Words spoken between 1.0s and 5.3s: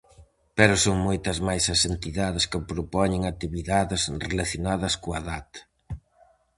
moitas máis as entidades que propoñen actividades relacionadas coa